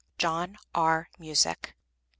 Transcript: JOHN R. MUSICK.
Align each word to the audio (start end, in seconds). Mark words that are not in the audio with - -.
JOHN 0.17 0.57
R. 0.73 1.09
MUSICK. 1.19 1.75